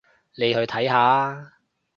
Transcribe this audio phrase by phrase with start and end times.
[0.35, 0.93] 你去睇下
[1.35, 1.51] 吖